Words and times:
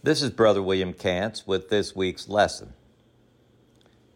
This 0.00 0.22
is 0.22 0.30
Brother 0.30 0.62
William 0.62 0.92
Kantz 0.94 1.44
with 1.44 1.70
this 1.70 1.96
week's 1.96 2.28
lesson. 2.28 2.74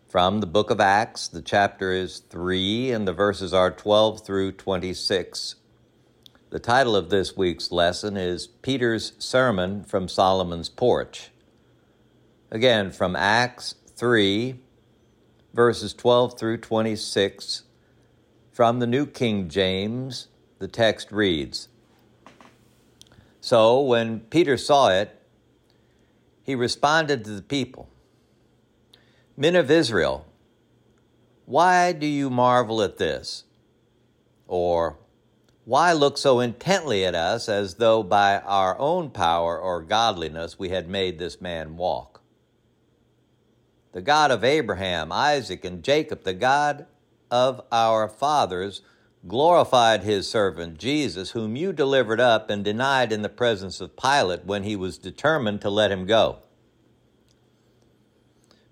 From 0.08 0.39
the 0.39 0.47
book 0.47 0.71
of 0.71 0.79
Acts, 0.79 1.27
the 1.27 1.43
chapter 1.43 1.93
is 1.93 2.21
3 2.21 2.93
and 2.93 3.06
the 3.06 3.12
verses 3.12 3.53
are 3.53 3.72
12 3.72 4.24
through 4.24 4.53
26. 4.53 5.56
The 6.50 6.60
title 6.60 6.95
of 6.95 7.10
this 7.10 7.37
week's 7.37 7.72
lesson 7.72 8.16
is 8.16 8.46
Peter's 8.46 9.14
Sermon 9.18 9.82
from 9.82 10.06
Solomon's 10.06 10.69
Porch. 10.69 11.31
Again, 12.53 12.92
from 12.92 13.17
Acts 13.17 13.74
3, 13.96 14.60
verses 15.53 15.92
12 15.94 16.38
through 16.38 16.59
26. 16.59 17.64
From 18.52 18.78
the 18.78 18.87
New 18.87 19.05
King 19.05 19.48
James, 19.48 20.28
the 20.60 20.69
text 20.69 21.10
reads 21.10 21.66
So 23.41 23.80
when 23.80 24.20
Peter 24.20 24.56
saw 24.56 24.88
it, 24.88 25.19
he 26.42 26.55
responded 26.55 27.24
to 27.24 27.30
the 27.30 27.42
people 27.42 27.88
Men 29.37 29.56
of 29.56 29.70
Israel, 29.70 30.27
why 31.46 31.92
do 31.92 32.06
you 32.06 32.28
marvel 32.28 32.82
at 32.82 32.98
this? 32.98 33.45
Or, 34.46 34.98
why 35.65 35.92
look 35.92 36.18
so 36.18 36.41
intently 36.41 37.05
at 37.05 37.15
us 37.15 37.48
as 37.48 37.77
though 37.77 38.02
by 38.02 38.41
our 38.41 38.78
own 38.78 39.10
power 39.10 39.59
or 39.59 39.82
godliness 39.82 40.59
we 40.59 40.68
had 40.68 40.88
made 40.88 41.18
this 41.18 41.41
man 41.41 41.77
walk? 41.77 42.20
The 43.93 44.02
God 44.02 44.30
of 44.30 44.45
Abraham, 44.45 45.12
Isaac, 45.12 45.65
and 45.65 45.82
Jacob, 45.82 46.24
the 46.24 46.34
God 46.34 46.87
of 47.30 47.62
our 47.70 48.09
fathers, 48.09 48.82
glorified 49.27 50.03
his 50.03 50.29
servant 50.29 50.79
Jesus, 50.79 51.30
whom 51.30 51.55
you 51.55 51.73
delivered 51.73 52.21
up 52.21 52.51
and 52.51 52.65
denied 52.65 53.13
in 53.13 53.23
the 53.23 53.29
presence 53.29 53.80
of 53.80 53.97
Pilate 53.97 54.45
when 54.45 54.65
he 54.65 54.75
was 54.75 54.99
determined 54.99 55.61
to 55.61 55.71
let 55.71 55.93
him 55.93 56.07
go. 56.07 56.39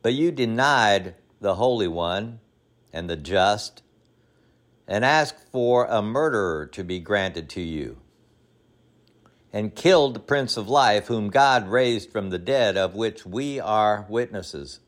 But 0.02 0.14
you 0.14 0.32
denied 0.32 1.14
the 1.40 1.54
Holy 1.54 1.88
One 1.88 2.40
and 2.92 3.08
the 3.08 3.16
just, 3.16 3.82
and 4.88 5.04
asked 5.04 5.48
for 5.52 5.84
a 5.84 6.02
murderer 6.02 6.66
to 6.66 6.82
be 6.82 6.98
granted 6.98 7.48
to 7.50 7.60
you, 7.60 7.98
and 9.52 9.74
killed 9.74 10.14
the 10.14 10.20
Prince 10.20 10.56
of 10.56 10.68
Life, 10.68 11.06
whom 11.06 11.30
God 11.30 11.68
raised 11.68 12.10
from 12.10 12.30
the 12.30 12.38
dead, 12.38 12.76
of 12.76 12.96
which 12.96 13.24
we 13.24 13.60
are 13.60 14.06
witnesses. 14.08 14.80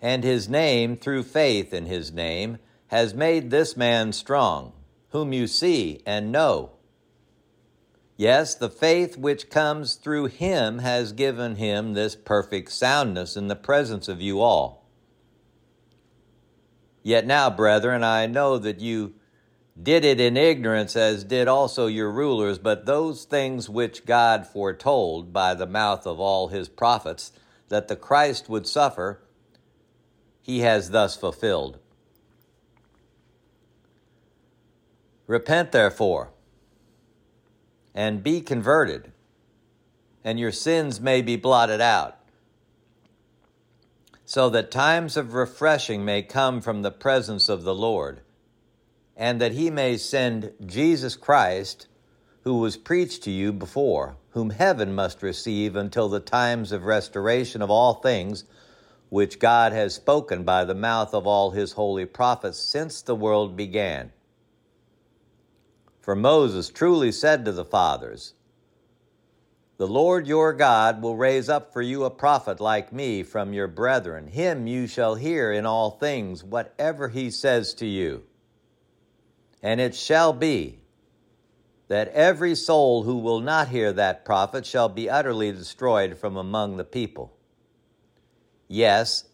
And 0.00 0.22
his 0.22 0.48
name, 0.48 0.96
through 0.96 1.24
faith 1.24 1.72
in 1.72 1.86
his 1.86 2.12
name, 2.12 2.58
has 2.92 3.14
made 3.14 3.50
this 3.50 3.74
man 3.74 4.12
strong, 4.12 4.70
whom 5.12 5.32
you 5.32 5.46
see 5.46 5.98
and 6.04 6.30
know. 6.30 6.70
Yes, 8.18 8.54
the 8.54 8.68
faith 8.68 9.16
which 9.16 9.48
comes 9.48 9.94
through 9.94 10.26
him 10.26 10.80
has 10.80 11.12
given 11.12 11.56
him 11.56 11.94
this 11.94 12.14
perfect 12.14 12.70
soundness 12.70 13.34
in 13.34 13.48
the 13.48 13.56
presence 13.56 14.08
of 14.08 14.20
you 14.20 14.42
all. 14.42 14.86
Yet 17.02 17.26
now, 17.26 17.48
brethren, 17.48 18.04
I 18.04 18.26
know 18.26 18.58
that 18.58 18.80
you 18.80 19.14
did 19.82 20.04
it 20.04 20.20
in 20.20 20.36
ignorance, 20.36 20.94
as 20.94 21.24
did 21.24 21.48
also 21.48 21.86
your 21.86 22.12
rulers, 22.12 22.58
but 22.58 22.84
those 22.84 23.24
things 23.24 23.70
which 23.70 24.04
God 24.04 24.46
foretold 24.46 25.32
by 25.32 25.54
the 25.54 25.66
mouth 25.66 26.06
of 26.06 26.20
all 26.20 26.48
his 26.48 26.68
prophets, 26.68 27.32
that 27.70 27.88
the 27.88 27.96
Christ 27.96 28.50
would 28.50 28.66
suffer, 28.66 29.22
he 30.42 30.60
has 30.60 30.90
thus 30.90 31.16
fulfilled. 31.16 31.78
Repent, 35.32 35.72
therefore, 35.72 36.28
and 37.94 38.22
be 38.22 38.42
converted, 38.42 39.12
and 40.22 40.38
your 40.38 40.52
sins 40.52 41.00
may 41.00 41.22
be 41.22 41.36
blotted 41.36 41.80
out, 41.80 42.18
so 44.26 44.50
that 44.50 44.70
times 44.70 45.16
of 45.16 45.32
refreshing 45.32 46.04
may 46.04 46.22
come 46.22 46.60
from 46.60 46.82
the 46.82 46.90
presence 46.90 47.48
of 47.48 47.62
the 47.62 47.74
Lord, 47.74 48.20
and 49.16 49.40
that 49.40 49.52
he 49.52 49.70
may 49.70 49.96
send 49.96 50.52
Jesus 50.66 51.16
Christ, 51.16 51.86
who 52.42 52.58
was 52.58 52.76
preached 52.76 53.22
to 53.22 53.30
you 53.30 53.54
before, 53.54 54.16
whom 54.32 54.50
heaven 54.50 54.94
must 54.94 55.22
receive 55.22 55.76
until 55.76 56.10
the 56.10 56.20
times 56.20 56.72
of 56.72 56.84
restoration 56.84 57.62
of 57.62 57.70
all 57.70 57.94
things, 57.94 58.44
which 59.08 59.38
God 59.38 59.72
has 59.72 59.94
spoken 59.94 60.44
by 60.44 60.66
the 60.66 60.74
mouth 60.74 61.14
of 61.14 61.26
all 61.26 61.52
his 61.52 61.72
holy 61.72 62.04
prophets 62.04 62.58
since 62.58 63.00
the 63.00 63.16
world 63.16 63.56
began 63.56 64.12
for 66.02 66.16
Moses 66.16 66.68
truly 66.68 67.12
said 67.12 67.44
to 67.44 67.52
the 67.52 67.64
fathers, 67.64 68.34
The 69.78 69.86
Lord 69.86 70.26
your 70.26 70.52
God 70.52 71.00
will 71.00 71.16
raise 71.16 71.48
up 71.48 71.72
for 71.72 71.80
you 71.80 72.04
a 72.04 72.10
prophet 72.10 72.60
like 72.60 72.92
me 72.92 73.22
from 73.22 73.52
your 73.52 73.68
brethren. 73.68 74.26
Him 74.26 74.66
you 74.66 74.88
shall 74.88 75.14
hear 75.14 75.52
in 75.52 75.64
all 75.64 75.92
things, 75.92 76.42
whatever 76.42 77.08
he 77.08 77.30
says 77.30 77.72
to 77.74 77.86
you. 77.86 78.24
And 79.62 79.80
it 79.80 79.94
shall 79.94 80.32
be 80.32 80.80
that 81.86 82.08
every 82.08 82.56
soul 82.56 83.04
who 83.04 83.18
will 83.18 83.40
not 83.40 83.68
hear 83.68 83.92
that 83.92 84.24
prophet 84.24 84.66
shall 84.66 84.88
be 84.88 85.08
utterly 85.08 85.52
destroyed 85.52 86.18
from 86.18 86.36
among 86.36 86.78
the 86.78 86.84
people. 86.84 87.32
Yes, 88.66 89.24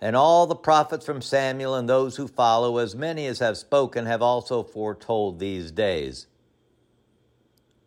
and 0.00 0.14
all 0.14 0.46
the 0.46 0.54
prophets 0.54 1.06
from 1.06 1.22
Samuel 1.22 1.74
and 1.74 1.88
those 1.88 2.16
who 2.16 2.28
follow, 2.28 2.78
as 2.78 2.94
many 2.94 3.26
as 3.26 3.38
have 3.38 3.56
spoken, 3.56 4.06
have 4.06 4.22
also 4.22 4.62
foretold 4.62 5.38
these 5.38 5.70
days. 5.70 6.26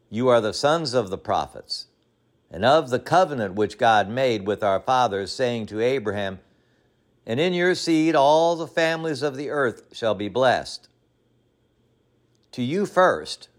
You 0.09 0.28
are 0.30 0.42
the 0.42 0.53
sons 0.53 0.94
of 0.96 1.09
the 1.09 1.20
prophets, 1.20 1.88
and 2.50 2.66
of 2.66 2.90
the 2.90 3.00
covenant 3.00 3.53
which 3.53 3.78
God 3.78 4.09
made 4.09 4.47
with 4.47 4.64
our 4.64 4.80
fathers, 4.80 5.31
saying 5.31 5.68
to 5.68 5.81
Abraham, 5.81 6.40
And 7.28 7.40
in 7.40 7.53
your 7.53 7.75
seed 7.75 8.16
all 8.16 8.56
the 8.56 8.68
families 8.68 9.22
of 9.22 9.38
the 9.38 9.52
earth 9.52 9.84
shall 9.91 10.16
be 10.16 10.30
blessed. 10.30 10.90
To 12.53 12.64
you 12.64 12.88
first, 12.88 13.50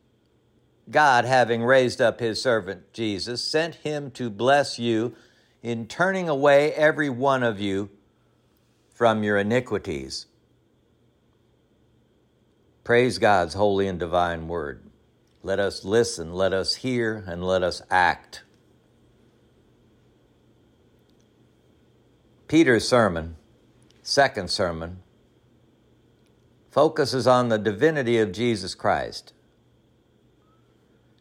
God, 0.91 1.25
having 1.25 1.63
raised 1.63 2.01
up 2.01 2.19
his 2.19 2.43
servant 2.43 2.93
Jesus, 2.93 3.45
sent 3.45 3.77
him 3.77 4.11
to 4.13 4.29
bless 4.29 4.77
you 4.77 5.15
in 5.63 5.87
turning 5.87 6.29
away 6.29 6.73
every 6.73 7.09
one 7.09 7.45
of 7.45 7.61
you 7.61 7.91
from 9.01 9.23
your 9.23 9.39
iniquities. 9.39 10.27
Praise 12.85 13.17
God's 13.17 13.55
holy 13.55 13.89
and 13.89 13.99
divine 13.99 14.47
word. 14.47 14.83
Let 15.43 15.59
us 15.59 15.87
listen, 15.87 16.35
let 16.35 16.53
us 16.53 16.75
hear, 16.75 17.25
and 17.27 17.43
let 17.43 17.63
us 17.63 17.81
act. 17.91 18.43
Peter's 22.47 22.87
sermon, 22.87 23.37
second 24.03 24.51
sermon, 24.51 24.99
focuses 26.71 27.27
on 27.27 27.49
the 27.49 27.57
divinity 27.57 28.19
of 28.19 28.33
Jesus 28.33 28.75
Christ, 28.75 29.33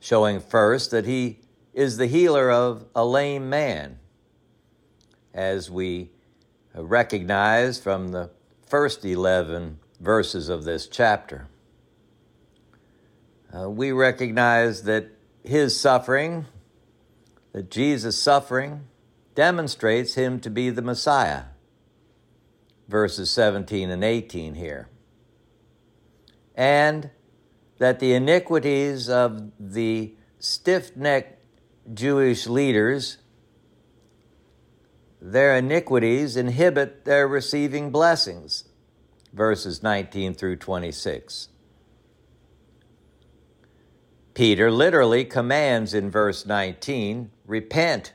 showing 0.01 0.41
first 0.41 0.91
that 0.91 1.05
he 1.05 1.39
is 1.73 1.95
the 1.95 2.07
healer 2.07 2.51
of 2.51 2.87
a 2.93 3.05
lame 3.05 3.49
man, 3.49 3.99
as 5.33 5.71
we 5.71 6.09
recognized 6.75 7.83
from 7.83 8.09
the 8.09 8.29
first 8.67 9.03
11 9.03 9.79
verses 9.99 10.49
of 10.49 10.63
this 10.63 10.87
chapter. 10.87 11.47
Uh, 13.55 13.69
we 13.69 13.91
recognize 13.91 14.83
that 14.83 15.07
his 15.43 15.79
suffering, 15.79 16.45
that 17.53 17.71
Jesus' 17.71 18.21
suffering, 18.21 18.85
demonstrates 19.33 20.13
him 20.13 20.39
to 20.39 20.49
be 20.49 20.69
the 20.69 20.81
Messiah. 20.81 21.43
Verses 22.87 23.31
17 23.31 23.89
and 23.89 24.03
18 24.03 24.55
here. 24.55 24.89
And 26.55 27.09
that 27.77 27.99
the 27.99 28.13
iniquities 28.13 29.09
of 29.09 29.51
the 29.59 30.13
stiff 30.37 30.95
necked 30.95 31.41
Jewish 31.93 32.47
leaders 32.47 33.17
their 35.21 35.55
iniquities 35.55 36.37
inhibit 36.37 37.05
their 37.05 37.27
receiving 37.27 37.91
blessings. 37.91 38.65
Verses 39.33 39.83
19 39.83 40.33
through 40.33 40.55
26. 40.55 41.49
Peter 44.33 44.71
literally 44.71 45.25
commands 45.25 45.93
in 45.93 46.09
verse 46.09 46.45
19 46.45 47.29
repent, 47.45 48.13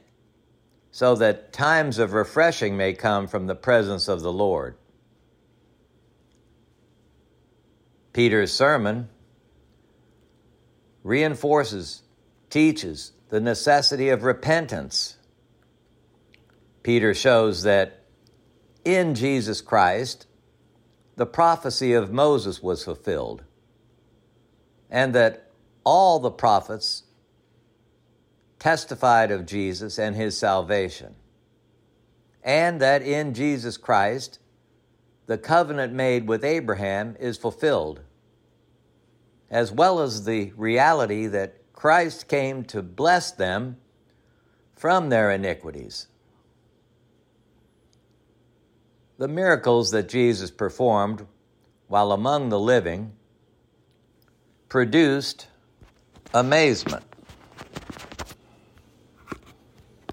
so 0.90 1.14
that 1.14 1.52
times 1.52 1.98
of 1.98 2.14
refreshing 2.14 2.76
may 2.76 2.94
come 2.94 3.26
from 3.26 3.46
the 3.46 3.54
presence 3.54 4.08
of 4.08 4.22
the 4.22 4.32
Lord. 4.32 4.76
Peter's 8.12 8.52
sermon 8.52 9.08
reinforces, 11.02 12.02
teaches 12.48 13.12
the 13.28 13.40
necessity 13.40 14.08
of 14.08 14.22
repentance 14.22 15.16
Peter 16.84 17.14
shows 17.14 17.62
that 17.62 18.04
in 18.84 19.14
Jesus 19.14 19.62
Christ, 19.62 20.26
the 21.16 21.24
prophecy 21.26 21.94
of 21.94 22.12
Moses 22.12 22.62
was 22.62 22.84
fulfilled, 22.84 23.42
and 24.90 25.14
that 25.14 25.50
all 25.82 26.18
the 26.18 26.30
prophets 26.30 27.04
testified 28.58 29.30
of 29.30 29.46
Jesus 29.46 29.98
and 29.98 30.14
his 30.14 30.36
salvation, 30.36 31.14
and 32.42 32.80
that 32.82 33.00
in 33.00 33.32
Jesus 33.32 33.78
Christ 33.78 34.38
the 35.26 35.38
covenant 35.38 35.94
made 35.94 36.28
with 36.28 36.44
Abraham 36.44 37.16
is 37.18 37.38
fulfilled, 37.38 38.02
as 39.50 39.72
well 39.72 40.00
as 40.00 40.26
the 40.26 40.52
reality 40.54 41.26
that 41.28 41.72
Christ 41.72 42.28
came 42.28 42.62
to 42.64 42.82
bless 42.82 43.30
them 43.30 43.78
from 44.76 45.08
their 45.08 45.30
iniquities. 45.30 46.08
The 49.16 49.28
miracles 49.28 49.92
that 49.92 50.08
Jesus 50.08 50.50
performed 50.50 51.26
while 51.86 52.10
among 52.10 52.48
the 52.48 52.58
living 52.58 53.12
produced 54.68 55.46
amazement. 56.32 57.04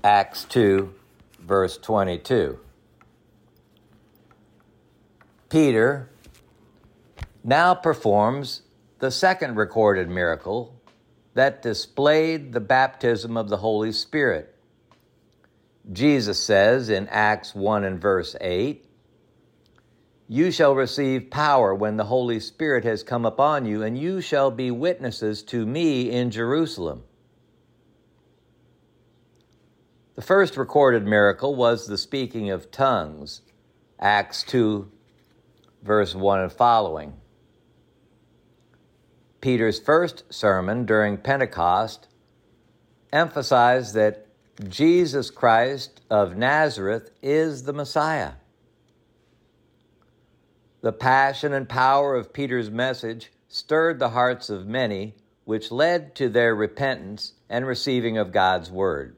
Acts 0.04 0.44
2, 0.46 0.94
verse 1.40 1.78
22. 1.78 2.60
Peter 5.50 6.10
now 7.44 7.74
performs 7.74 8.62
the 9.00 9.10
second 9.10 9.56
recorded 9.56 10.10
miracle 10.10 10.80
that 11.34 11.64
displayed 11.64 12.54
the 12.54 12.60
baptism 12.60 13.36
of 13.36 13.50
the 13.50 13.58
Holy 13.58 13.92
Spirit. 13.92 14.56
Jesus 15.92 16.38
says 16.38 16.90
in 16.90 17.08
Acts 17.08 17.56
1 17.56 17.84
and 17.84 18.00
verse 18.00 18.36
8, 18.40 18.86
You 20.34 20.50
shall 20.50 20.74
receive 20.74 21.30
power 21.30 21.76
when 21.76 21.98
the 21.98 22.06
Holy 22.06 22.40
Spirit 22.40 22.86
has 22.86 23.04
come 23.04 23.26
upon 23.26 23.66
you, 23.66 23.84
and 23.84 23.98
you 23.98 24.22
shall 24.22 24.50
be 24.50 24.72
witnesses 24.72 25.44
to 25.44 25.66
me 25.66 26.10
in 26.10 26.32
Jerusalem. 26.32 27.04
The 30.16 30.22
first 30.22 30.56
recorded 30.56 31.06
miracle 31.06 31.54
was 31.54 31.86
the 31.86 31.98
speaking 31.98 32.50
of 32.50 32.72
tongues, 32.72 33.42
Acts 34.00 34.44
2 34.44 34.90
verse 35.84 36.16
1 36.16 36.40
and 36.40 36.54
following. 36.54 37.12
Peter's 39.42 39.82
first 39.82 40.24
sermon 40.34 40.86
during 40.86 41.18
Pentecost 41.18 42.08
emphasized 43.12 43.96
that 43.96 44.28
Jesus 44.70 45.30
Christ 45.30 46.00
of 46.10 46.38
Nazareth 46.38 47.12
is 47.22 47.64
the 47.64 47.74
Messiah. 47.74 48.36
The 50.82 50.92
passion 50.92 51.54
and 51.54 51.70
power 51.70 52.16
of 52.16 52.34
Peter's 52.34 52.72
message 52.72 53.32
stirred 53.48 54.00
the 54.00 54.10
hearts 54.10 54.50
of 54.50 54.66
many, 54.66 55.16
which 55.46 55.72
led 55.72 56.16
to 56.16 56.28
their 56.28 56.56
repentance 56.56 57.34
and 57.50 57.68
receiving 57.68 58.18
of 58.18 58.32
God's 58.32 58.72
word. 58.72 59.16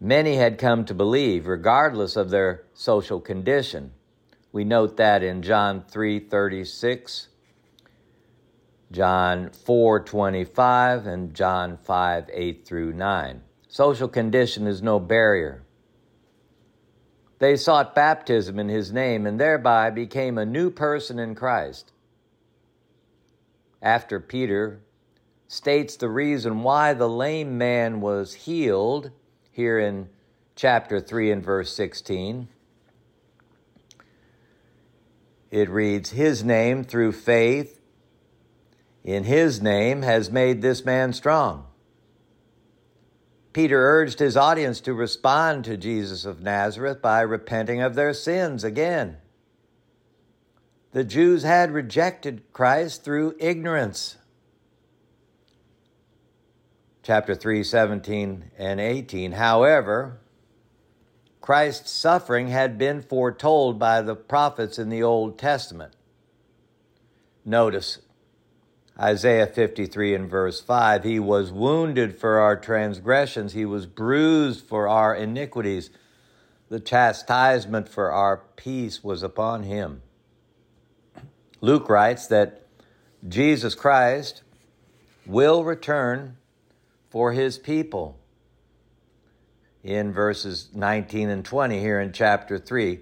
Many 0.00 0.36
had 0.36 0.58
come 0.58 0.84
to 0.86 0.94
believe, 0.94 1.46
regardless 1.46 2.16
of 2.16 2.30
their 2.30 2.64
social 2.72 3.20
condition. 3.20 3.92
We 4.52 4.64
note 4.64 4.96
that 4.96 5.22
in 5.22 5.42
John 5.42 5.82
3:36, 5.82 7.28
John 8.90 9.50
4:25 9.50 11.06
and 11.06 11.34
John 11.34 11.76
5 11.76 12.30
8 12.32 12.66
through 12.66 12.94
9. 12.94 13.42
Social 13.68 14.08
condition 14.08 14.66
is 14.66 14.80
no 14.80 14.98
barrier. 14.98 15.65
They 17.38 17.56
sought 17.56 17.94
baptism 17.94 18.58
in 18.58 18.68
his 18.68 18.92
name 18.92 19.26
and 19.26 19.38
thereby 19.38 19.90
became 19.90 20.38
a 20.38 20.46
new 20.46 20.70
person 20.70 21.18
in 21.18 21.34
Christ. 21.34 21.92
After 23.82 24.18
Peter 24.20 24.80
states 25.48 25.96
the 25.96 26.08
reason 26.08 26.62
why 26.62 26.94
the 26.94 27.08
lame 27.08 27.58
man 27.58 28.00
was 28.00 28.34
healed 28.34 29.10
here 29.52 29.78
in 29.78 30.08
chapter 30.54 30.98
3 30.98 31.30
and 31.30 31.44
verse 31.44 31.72
16, 31.74 32.48
it 35.50 35.68
reads, 35.68 36.10
His 36.10 36.42
name 36.42 36.84
through 36.84 37.12
faith 37.12 37.80
in 39.04 39.24
His 39.24 39.62
name 39.62 40.02
has 40.02 40.30
made 40.30 40.62
this 40.62 40.84
man 40.84 41.12
strong. 41.12 41.65
Peter 43.56 43.88
urged 43.88 44.18
his 44.18 44.36
audience 44.36 44.82
to 44.82 44.92
respond 44.92 45.64
to 45.64 45.78
Jesus 45.78 46.26
of 46.26 46.42
Nazareth 46.42 47.00
by 47.00 47.22
repenting 47.22 47.80
of 47.80 47.94
their 47.94 48.12
sins 48.12 48.62
again. 48.62 49.16
The 50.92 51.04
Jews 51.04 51.42
had 51.42 51.70
rejected 51.70 52.42
Christ 52.52 53.02
through 53.02 53.34
ignorance. 53.40 54.18
Chapter 57.02 57.34
3, 57.34 57.64
17 57.64 58.50
and 58.58 58.78
18. 58.78 59.32
However, 59.32 60.18
Christ's 61.40 61.92
suffering 61.92 62.48
had 62.48 62.76
been 62.76 63.00
foretold 63.00 63.78
by 63.78 64.02
the 64.02 64.14
prophets 64.14 64.78
in 64.78 64.90
the 64.90 65.02
Old 65.02 65.38
Testament. 65.38 65.96
Notice 67.42 68.00
Isaiah 68.98 69.46
53 69.46 70.14
and 70.14 70.30
verse 70.30 70.60
5 70.60 71.04
He 71.04 71.18
was 71.18 71.52
wounded 71.52 72.18
for 72.18 72.38
our 72.38 72.56
transgressions, 72.56 73.52
He 73.52 73.64
was 73.64 73.86
bruised 73.86 74.66
for 74.66 74.88
our 74.88 75.14
iniquities. 75.14 75.90
The 76.68 76.80
chastisement 76.80 77.88
for 77.88 78.10
our 78.10 78.38
peace 78.56 79.04
was 79.04 79.22
upon 79.22 79.62
Him. 79.62 80.02
Luke 81.60 81.88
writes 81.88 82.26
that 82.26 82.66
Jesus 83.26 83.74
Christ 83.74 84.42
will 85.24 85.62
return 85.62 86.36
for 87.08 87.32
His 87.32 87.58
people 87.58 88.18
in 89.84 90.12
verses 90.12 90.70
19 90.74 91.28
and 91.28 91.44
20 91.44 91.78
here 91.78 92.00
in 92.00 92.12
chapter 92.12 92.58
3. 92.58 93.00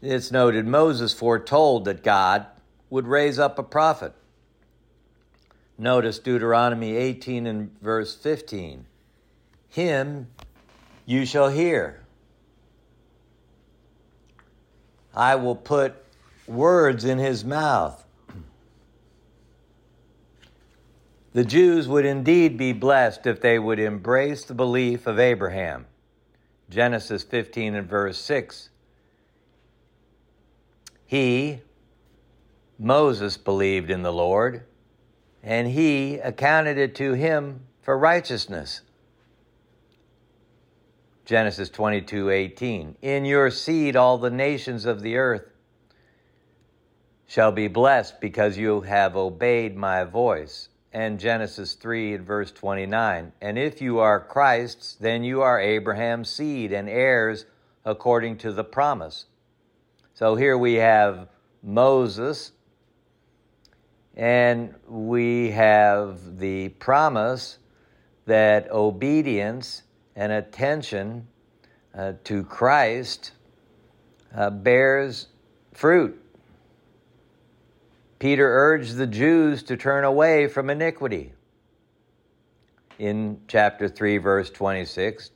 It's 0.00 0.32
noted 0.32 0.66
Moses 0.66 1.12
foretold 1.12 1.84
that 1.84 2.02
God 2.02 2.46
would 2.90 3.06
raise 3.06 3.38
up 3.38 3.58
a 3.58 3.62
prophet. 3.62 4.12
Notice 5.78 6.18
Deuteronomy 6.18 6.96
18 6.96 7.46
and 7.46 7.80
verse 7.80 8.14
15. 8.14 8.86
Him 9.68 10.28
you 11.06 11.26
shall 11.26 11.48
hear. 11.48 12.00
I 15.14 15.34
will 15.34 15.56
put 15.56 15.94
words 16.46 17.04
in 17.04 17.18
his 17.18 17.44
mouth. 17.44 18.04
The 21.34 21.44
Jews 21.44 21.88
would 21.88 22.04
indeed 22.04 22.58
be 22.58 22.72
blessed 22.72 23.26
if 23.26 23.40
they 23.40 23.58
would 23.58 23.78
embrace 23.78 24.44
the 24.44 24.54
belief 24.54 25.06
of 25.06 25.18
Abraham. 25.18 25.86
Genesis 26.68 27.22
15 27.22 27.74
and 27.74 27.88
verse 27.88 28.18
6. 28.18 28.68
He, 31.06 31.60
Moses, 32.78 33.36
believed 33.36 33.90
in 33.90 34.02
the 34.02 34.12
Lord, 34.12 34.64
and 35.42 35.68
he 35.68 36.18
accounted 36.18 36.78
it 36.78 36.94
to 36.96 37.14
him 37.14 37.60
for 37.80 37.98
righteousness. 37.98 38.82
Genesis 41.24 41.68
22 41.68 42.30
18. 42.30 42.96
In 43.02 43.24
your 43.24 43.50
seed, 43.50 43.96
all 43.96 44.18
the 44.18 44.30
nations 44.30 44.84
of 44.84 45.02
the 45.02 45.16
earth 45.16 45.48
shall 47.26 47.52
be 47.52 47.68
blessed 47.68 48.20
because 48.20 48.58
you 48.58 48.82
have 48.82 49.16
obeyed 49.16 49.76
my 49.76 50.04
voice 50.04 50.68
and 50.92 51.18
Genesis 51.18 51.74
3 51.74 52.14
and 52.14 52.26
verse 52.26 52.52
29. 52.52 53.32
And 53.40 53.58
if 53.58 53.80
you 53.80 53.98
are 53.98 54.20
Christ's, 54.20 54.94
then 54.94 55.24
you 55.24 55.40
are 55.40 55.58
Abraham's 55.58 56.28
seed 56.28 56.72
and 56.72 56.88
heirs 56.88 57.46
according 57.84 58.36
to 58.38 58.52
the 58.52 58.64
promise. 58.64 59.26
So 60.14 60.34
here 60.34 60.58
we 60.58 60.74
have 60.74 61.28
Moses, 61.62 62.52
and 64.16 64.74
we 64.88 65.50
have 65.50 66.38
the 66.38 66.68
promise 66.70 67.58
that 68.26 68.70
obedience 68.70 69.82
and 70.16 70.32
attention 70.32 71.26
uh, 71.94 72.12
to 72.24 72.44
Christ 72.44 73.32
uh, 74.34 74.50
bears 74.50 75.28
fruit. 75.72 76.18
Peter 78.18 78.48
urged 78.48 78.96
the 78.96 79.06
Jews 79.06 79.62
to 79.64 79.76
turn 79.76 80.04
away 80.04 80.46
from 80.46 80.70
iniquity. 80.70 81.32
In 82.98 83.40
chapter 83.48 83.88
3, 83.88 84.18
verse 84.18 84.48
26, 84.50 85.32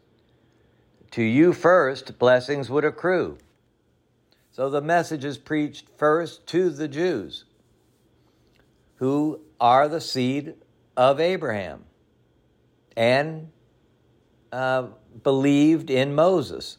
to 1.10 1.22
you 1.22 1.52
first 1.52 2.18
blessings 2.18 2.70
would 2.70 2.84
accrue. 2.84 3.38
So 4.52 4.70
the 4.70 4.80
message 4.80 5.24
is 5.24 5.36
preached 5.36 5.86
first 5.96 6.46
to 6.48 6.70
the 6.70 6.86
Jews, 6.86 7.44
who 8.96 9.40
are 9.60 9.88
the 9.88 10.00
seed 10.00 10.54
of 10.96 11.20
Abraham 11.20 11.84
and 12.96 13.50
uh, 14.52 14.88
believed 15.22 15.90
in 15.90 16.14
Moses. 16.14 16.78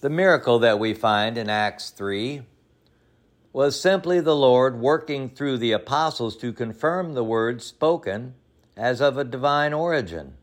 The 0.00 0.10
miracle 0.10 0.58
that 0.60 0.78
we 0.78 0.94
find 0.94 1.38
in 1.38 1.48
Acts 1.48 1.90
3 1.90 2.42
was 3.52 3.78
simply 3.78 4.20
the 4.20 4.36
Lord 4.36 4.80
working 4.80 5.28
through 5.28 5.58
the 5.58 5.72
apostles 5.72 6.36
to 6.38 6.52
confirm 6.52 7.14
the 7.14 7.24
words 7.24 7.64
spoken 7.64 8.34
as 8.76 9.00
of 9.00 9.18
a 9.18 9.24
divine 9.24 9.72
origin. 9.72 10.34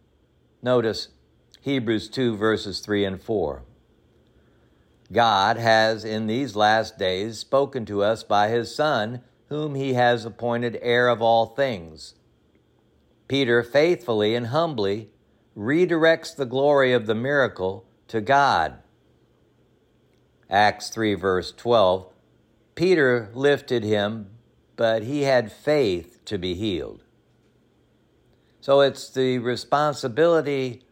Notice 0.62 1.10
Hebrews 1.62 2.10
2, 2.10 2.38
verses 2.38 2.80
3 2.80 3.06
and 3.06 3.22
4. 3.22 3.64
God 5.12 5.58
has 5.58 6.06
in 6.06 6.28
these 6.28 6.56
last 6.56 7.00
days 7.00 7.40
spoken 7.40 7.86
to 7.86 8.04
us 8.04 8.24
by 8.24 8.50
his 8.50 8.74
Son, 8.74 9.22
whom 9.50 9.76
he 9.76 9.94
has 9.94 10.26
appointed 10.26 10.80
heir 10.82 11.08
of 11.08 11.22
all 11.22 11.48
things. 11.48 12.16
Peter 13.28 13.62
faithfully 13.62 14.34
and 14.36 14.48
humbly 14.48 15.10
redirects 15.58 16.36
the 16.36 16.46
glory 16.46 16.94
of 16.94 17.06
the 17.06 17.16
miracle 17.16 17.86
to 18.08 18.22
God. 18.22 18.76
Acts 20.50 20.90
3, 20.90 21.14
verse 21.16 21.52
12 21.52 22.08
Peter 22.76 23.30
lifted 23.34 23.84
him, 23.84 24.30
but 24.78 25.04
he 25.04 25.24
had 25.24 25.52
faith 25.52 26.24
to 26.24 26.38
be 26.38 26.54
healed. 26.54 27.04
So 28.62 28.80
it's 28.80 29.10
the 29.10 29.40
responsibility 29.40 30.84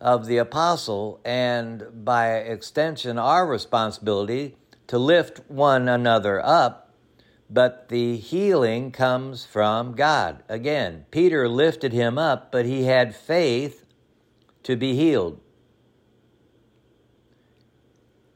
of 0.00 0.26
the 0.26 0.38
apostle, 0.38 1.20
and 1.24 2.04
by 2.04 2.36
extension, 2.36 3.18
our 3.18 3.46
responsibility 3.46 4.56
to 4.86 4.98
lift 4.98 5.40
one 5.48 5.88
another 5.88 6.44
up, 6.44 6.81
but 7.52 7.88
the 7.88 8.16
healing 8.16 8.90
comes 8.90 9.44
from 9.44 9.92
God. 9.92 10.42
Again, 10.48 11.04
Peter 11.10 11.48
lifted 11.48 11.92
him 11.92 12.16
up, 12.16 12.50
but 12.50 12.64
he 12.64 12.84
had 12.84 13.14
faith 13.14 13.84
to 14.62 14.74
be 14.74 14.94
healed. 14.94 15.40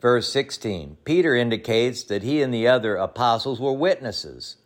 Verse 0.00 0.30
16 0.30 0.98
Peter 1.04 1.34
indicates 1.34 2.04
that 2.04 2.22
he 2.22 2.42
and 2.42 2.52
the 2.52 2.68
other 2.68 2.96
apostles 2.96 3.58
were 3.58 3.72
witnesses. 3.72 4.56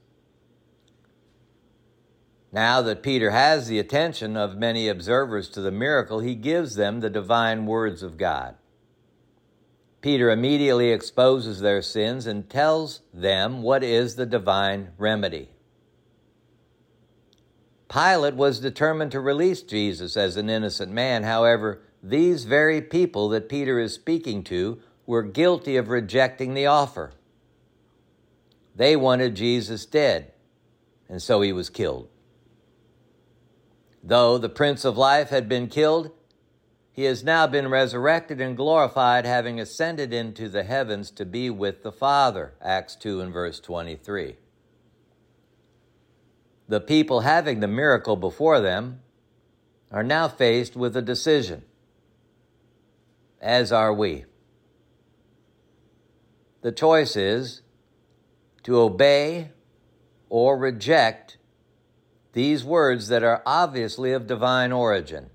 Now 2.53 2.83
that 2.83 3.05
Peter 3.05 3.31
has 3.31 3.69
the 3.69 3.79
attention 3.79 4.37
of 4.37 4.57
many 4.57 4.89
observers 4.89 5.49
to 5.51 5.61
the 5.61 5.71
miracle, 5.71 6.19
he 6.19 6.35
gives 6.35 6.75
them 6.75 6.99
the 6.99 7.09
divine 7.09 7.67
words 7.67 8.03
of 8.03 8.17
God. 8.17 8.57
Peter 10.01 10.31
immediately 10.31 10.91
exposes 10.91 11.61
their 11.61 11.83
sins 11.83 12.27
and 12.27 12.49
tells 12.49 13.01
them 13.13 13.63
what 13.63 13.85
is 13.85 14.17
the 14.17 14.27
divine 14.27 14.89
remedy. 14.97 15.51
Pilate 17.89 18.35
was 18.35 18.61
determined 18.61 19.13
to 19.13 19.21
release 19.21 19.63
Jesus 19.63 20.17
as 20.17 20.37
an 20.37 20.49
innocent 20.49 20.93
man. 20.93 21.25
However, 21.25 21.83
these 22.03 22.45
very 22.45 22.81
people 22.81 23.29
that 23.31 23.49
Peter 23.49 23.79
is 23.79 23.95
speaking 23.95 24.43
to 24.45 24.81
were 25.07 25.23
guilty 25.23 25.77
of 25.77 25.89
rejecting 25.89 26.55
the 26.55 26.67
offer. 26.67 27.13
They 28.75 28.97
wanted 28.97 29.35
Jesus 29.35 29.85
dead, 29.85 30.33
and 31.09 31.21
so 31.21 31.41
he 31.43 31.53
was 31.53 31.69
killed. 31.69 32.09
Though 34.03 34.39
the 34.39 34.49
Prince 34.49 34.85
of 34.85 34.97
Life 34.97 35.29
had 35.29 35.49
been 35.49 35.67
killed, 35.67 36.13
he 37.01 37.07
has 37.07 37.25
now 37.25 37.47
been 37.47 37.69
resurrected 37.69 38.43
and 38.43 38.55
glorified, 38.55 39.25
having 39.25 39.59
ascended 39.59 40.13
into 40.13 40.51
the 40.51 40.65
heavens 40.65 41.11
to 41.11 41.25
be 41.25 41.49
with 41.49 41.83
the 41.83 41.91
Father. 41.91 42.53
Acts 42.61 42.95
2 42.95 43.23
and 43.23 43.33
verse 43.33 43.59
23. 43.59 44.37
The 46.69 46.81
people 46.83 47.21
having 47.21 47.61
the 47.61 47.67
miracle 47.67 48.17
before 48.17 48.61
them 48.61 49.01
are 49.91 50.03
now 50.03 50.29
faced 50.29 50.77
with 50.77 50.95
a 50.95 51.01
decision, 51.01 51.63
as 53.41 53.73
are 53.73 53.95
we. 53.95 54.27
The 56.61 56.71
choice 56.71 57.17
is 57.17 57.63
to 58.65 58.79
obey 58.79 59.53
or 60.29 60.59
reject 60.59 61.39
these 62.35 62.63
words 62.63 63.09
that 63.09 63.23
are 63.23 63.43
obviously 63.47 64.13
of 64.13 64.27
divine 64.27 64.71
origin. 64.71 65.31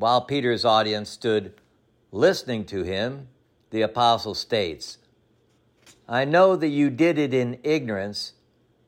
While 0.00 0.22
Peter's 0.22 0.64
audience 0.64 1.10
stood 1.10 1.52
listening 2.10 2.64
to 2.64 2.84
him, 2.84 3.28
the 3.68 3.82
apostle 3.82 4.34
states, 4.34 4.96
I 6.08 6.24
know 6.24 6.56
that 6.56 6.68
you 6.68 6.88
did 6.88 7.18
it 7.18 7.34
in 7.34 7.58
ignorance, 7.62 8.32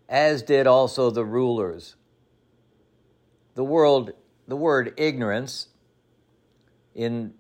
as 0.09 0.43
did 0.43 0.67
also 0.67 1.11
the 1.11 1.25
rulers. 1.27 1.97
The, 3.55 3.63
world, 3.63 4.13
the 4.49 4.57
word 4.57 4.95
ignorance 4.97 5.69
in 6.95 7.35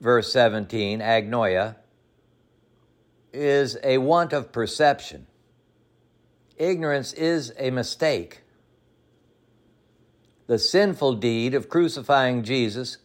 verse 0.00 0.32
17, 0.32 1.00
agnoia, 1.00 1.74
is 3.32 3.76
a 3.82 3.98
want 3.98 4.32
of 4.32 4.52
perception 4.52 5.26
ignorance 6.60 7.12
is 7.14 7.52
a 7.58 7.70
mistake. 7.70 8.42
The 10.50 10.58
sinful 10.58 11.14
deed 11.14 11.54
of 11.54 11.68
crucifying 11.68 12.42
Jesus 12.42 12.98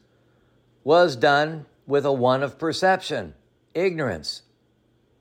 was 0.83 1.15
done 1.15 1.67
with 1.85 2.03
a 2.03 2.11
one 2.11 2.41
of 2.41 2.57
perception, 2.57 3.35
ignorance. 3.75 4.41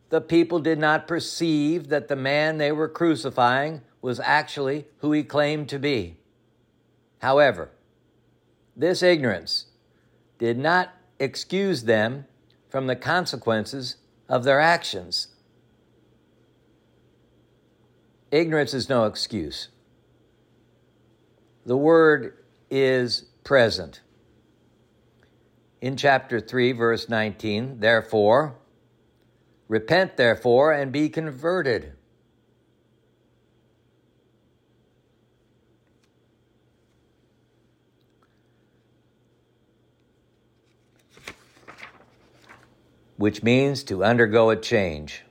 The 0.09 0.23
people 0.23 0.59
did 0.59 0.79
not 0.79 1.07
perceive 1.07 1.89
that 1.91 2.09
the 2.09 2.17
man 2.17 2.57
they 2.57 2.73
were 2.73 2.89
crucifying 2.89 3.83
was 4.01 4.21
actually 4.21 4.87
who 5.01 5.13
he 5.13 5.23
claimed 5.23 5.69
to 5.69 5.79
be. 5.79 6.17
However, 7.19 7.73
this 8.75 9.03
ignorance 9.03 9.67
did 10.39 10.57
not 10.57 10.95
excuse 11.19 11.83
them 11.83 12.25
from 12.71 12.87
the 12.87 12.97
consequences 12.97 13.97
of 14.31 14.45
their 14.45 14.61
actions. 14.61 15.29
Ignorance 18.31 18.73
is 18.73 18.89
no 18.89 19.05
excuse. 19.05 19.69
The 21.67 21.77
word 21.77 22.39
is 22.71 23.27
present. 23.43 24.01
In 25.81 25.97
chapter 25.97 26.41
3, 26.41 26.73
verse 26.73 27.09
19, 27.09 27.81
therefore, 27.81 28.57
repent 29.69 30.17
therefore 30.17 30.73
and 30.73 30.93
be 30.93 31.09
converted. 31.09 31.93
Which 43.17 43.43
means 43.43 43.85
to 43.85 44.05
undergo 44.05 44.51
a 44.51 44.57
change 44.57 45.23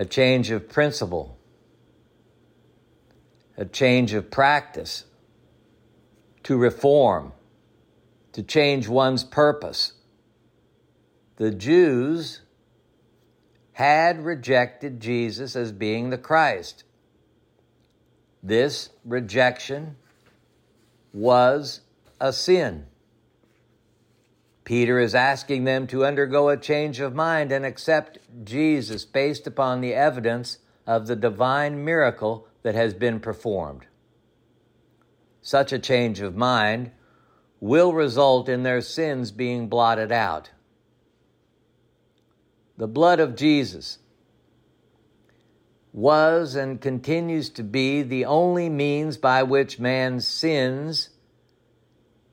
a 0.00 0.04
change 0.06 0.50
of 0.50 0.66
principle, 0.66 1.36
a 3.60 3.64
change 3.66 4.14
of 4.14 4.30
practice, 4.30 5.04
to 6.42 6.56
reform, 6.56 7.30
to 8.32 8.42
change 8.42 8.88
one's 8.88 9.22
purpose. 9.22 9.92
The 11.36 11.50
Jews 11.50 12.40
had 13.72 14.24
rejected 14.24 14.98
Jesus 14.98 15.54
as 15.56 15.72
being 15.72 16.08
the 16.08 16.16
Christ. 16.16 16.84
This 18.42 18.88
rejection 19.04 19.96
was 21.12 21.82
a 22.18 22.32
sin. 22.32 22.86
Peter 24.64 24.98
is 24.98 25.14
asking 25.14 25.64
them 25.64 25.86
to 25.88 26.06
undergo 26.06 26.48
a 26.48 26.56
change 26.56 26.98
of 26.98 27.14
mind 27.14 27.52
and 27.52 27.66
accept 27.66 28.20
Jesus 28.42 29.04
based 29.04 29.46
upon 29.46 29.82
the 29.82 29.92
evidence 29.92 30.56
of 30.86 31.06
the 31.06 31.16
divine 31.16 31.84
miracle 31.84 32.46
that 32.62 32.74
has 32.74 32.94
been 32.94 33.20
performed. 33.20 33.86
Such 35.42 35.72
a 35.72 35.78
change 35.78 36.20
of 36.20 36.36
mind 36.36 36.90
will 37.60 37.92
result 37.92 38.48
in 38.48 38.62
their 38.62 38.80
sins 38.80 39.30
being 39.30 39.68
blotted 39.68 40.12
out. 40.12 40.50
The 42.76 42.88
blood 42.88 43.20
of 43.20 43.36
Jesus 43.36 43.98
was 45.92 46.54
and 46.54 46.80
continues 46.80 47.50
to 47.50 47.62
be 47.62 48.02
the 48.02 48.24
only 48.24 48.68
means 48.68 49.16
by 49.16 49.42
which 49.42 49.78
man's 49.78 50.26
sins 50.26 51.10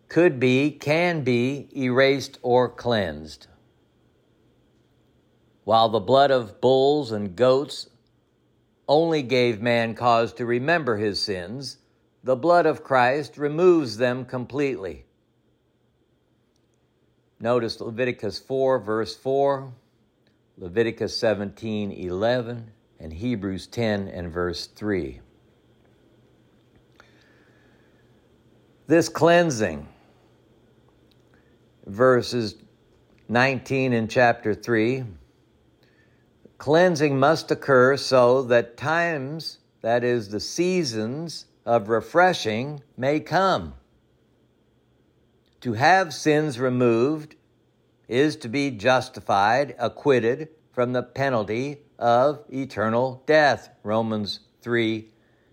could 0.07 0.39
be, 0.39 0.71
can 0.71 1.23
be 1.23 1.67
erased 1.75 2.37
or 2.41 2.69
cleansed. 2.69 3.47
While 5.63 5.89
the 5.89 5.99
blood 5.99 6.31
of 6.31 6.61
bulls 6.61 7.11
and 7.11 7.35
goats 7.35 7.89
only 8.87 9.21
gave 9.21 9.61
man 9.61 9.95
cause 9.95 10.33
to 10.33 10.45
remember 10.45 10.97
his 10.97 11.21
sins, 11.21 11.77
the 12.23 12.35
blood 12.35 12.65
of 12.65 12.83
Christ 12.83 13.37
removes 13.37 13.97
them 13.97 14.25
completely. 14.25 15.05
Notice 17.39 17.79
Leviticus 17.79 18.39
4, 18.39 18.79
verse 18.79 19.15
4, 19.15 19.71
Leviticus 20.57 21.15
17, 21.17 21.91
11, 21.91 22.71
and 22.99 23.13
Hebrews 23.13 23.67
10 23.67 24.07
and 24.07 24.31
verse 24.31 24.67
3. 24.67 25.21
This 28.87 29.09
cleansing 29.09 29.87
verses 31.85 32.55
19 33.29 33.93
in 33.93 34.07
chapter 34.07 34.55
3 34.55 35.03
cleansing 36.57 37.19
must 37.19 37.51
occur 37.51 37.97
so 37.97 38.41
that 38.43 38.77
times 38.77 39.59
that 39.81 40.03
is, 40.03 40.29
the 40.29 40.39
seasons 40.39 41.45
of 41.65 41.89
refreshing, 41.89 42.81
may 42.97 43.19
come. 43.19 43.73
To 45.61 45.73
have 45.73 46.13
sins 46.13 46.59
removed 46.59 47.35
is 48.07 48.35
to 48.37 48.49
be 48.49 48.71
justified, 48.71 49.75
acquitted 49.77 50.49
from 50.71 50.93
the 50.93 51.03
penalty 51.03 51.77
of 51.99 52.43
eternal 52.51 53.23
death. 53.25 53.69
Romans 53.83 54.41
3 54.61 55.09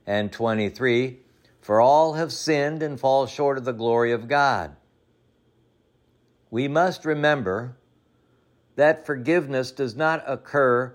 and 0.07 0.33
23. 0.33 1.19
For 1.61 1.81
all 1.81 2.15
have 2.15 2.33
sinned 2.33 2.83
and 2.83 3.01
fall 3.01 3.27
short 3.27 3.59
of 3.59 3.65
the 3.65 3.73
glory 3.73 4.13
of 4.13 4.29
God. 4.29 4.77
We 6.51 6.69
must 6.69 7.05
remember 7.05 7.77
that 8.77 9.07
forgiveness 9.07 9.71
does 9.71 9.95
not 9.95 10.25
occur 10.27 10.95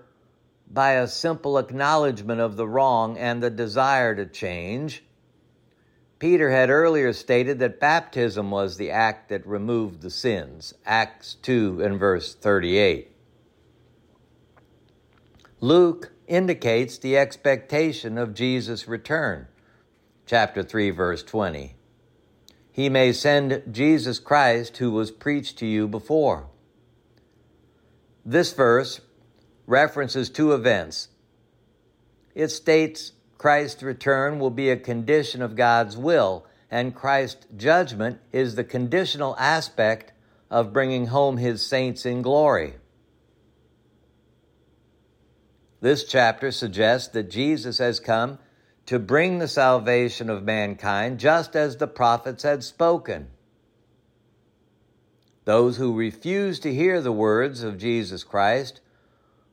by 0.70 0.92
a 0.92 1.08
simple 1.08 1.58
acknowledgement 1.58 2.40
of 2.40 2.56
the 2.56 2.68
wrong 2.68 3.18
and 3.18 3.42
the 3.42 3.50
desire 3.50 4.14
to 4.14 4.26
change. 4.26 5.02
Peter 6.18 6.50
had 6.50 6.68
earlier 6.68 7.12
stated 7.12 7.58
that 7.58 7.80
baptism 7.80 8.50
was 8.50 8.76
the 8.76 8.90
act 8.90 9.30
that 9.30 9.46
removed 9.46 10.02
the 10.02 10.10
sins. 10.10 10.74
Acts 10.84 11.34
2 11.42 11.82
and 11.82 11.98
verse 11.98 12.34
38. 12.34 13.10
Luke 15.60 16.12
indicates 16.28 16.98
the 16.98 17.16
expectation 17.16 18.18
of 18.18 18.34
Jesus' 18.34 18.86
return. 18.86 19.46
Chapter 20.26 20.62
3, 20.62 20.90
verse 20.90 21.22
20. 21.22 21.74
He 22.70 22.88
may 22.88 23.12
send 23.12 23.62
Jesus 23.70 24.18
Christ 24.18 24.76
who 24.76 24.92
was 24.92 25.10
preached 25.10 25.58
to 25.58 25.66
you 25.66 25.88
before. 25.88 26.49
This 28.24 28.52
verse 28.52 29.00
references 29.66 30.30
two 30.30 30.52
events. 30.52 31.08
It 32.34 32.48
states 32.48 33.12
Christ's 33.38 33.82
return 33.82 34.38
will 34.38 34.50
be 34.50 34.70
a 34.70 34.76
condition 34.76 35.42
of 35.42 35.56
God's 35.56 35.96
will, 35.96 36.46
and 36.70 36.94
Christ's 36.94 37.46
judgment 37.56 38.20
is 38.32 38.54
the 38.54 38.64
conditional 38.64 39.36
aspect 39.38 40.12
of 40.50 40.72
bringing 40.72 41.06
home 41.06 41.38
his 41.38 41.64
saints 41.66 42.04
in 42.04 42.22
glory. 42.22 42.74
This 45.80 46.04
chapter 46.04 46.52
suggests 46.52 47.08
that 47.08 47.30
Jesus 47.30 47.78
has 47.78 48.00
come 48.00 48.38
to 48.86 48.98
bring 48.98 49.38
the 49.38 49.48
salvation 49.48 50.28
of 50.28 50.42
mankind 50.42 51.18
just 51.18 51.56
as 51.56 51.76
the 51.76 51.86
prophets 51.86 52.42
had 52.42 52.62
spoken. 52.62 53.28
Those 55.50 55.78
who 55.78 55.96
refuse 55.96 56.60
to 56.60 56.72
hear 56.72 57.00
the 57.00 57.10
words 57.10 57.64
of 57.64 57.76
Jesus 57.76 58.22
Christ 58.22 58.80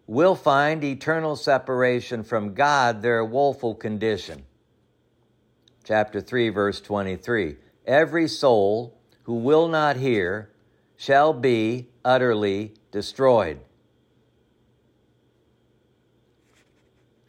will 0.06 0.36
find 0.36 0.84
eternal 0.84 1.36
separation 1.36 2.24
from 2.24 2.54
God 2.54 3.02
their 3.02 3.26
woeful 3.26 3.74
condition. 3.74 4.46
Chapter 5.84 6.22
3, 6.22 6.50
verse 6.50 6.82
23 6.82 7.56
Every 7.88 8.28
soul 8.28 8.96
who 9.24 9.38
will 9.38 9.68
not 9.68 9.96
hear 9.98 10.52
shall 10.98 11.34
be 11.34 11.88
utterly 12.06 12.76
destroyed. 12.92 13.60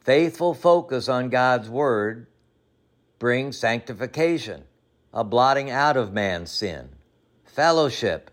Faithful 0.01 0.53
focus 0.53 1.09
on 1.09 1.31
God's 1.31 1.71
Word 1.71 2.27
brings 3.19 3.57
sanctification, 3.57 4.65
a 5.15 5.25
blotting 5.25 5.71
out 5.71 5.97
of 5.97 6.13
man's 6.13 6.51
sin, 6.51 6.91
fellowship, 7.47 8.31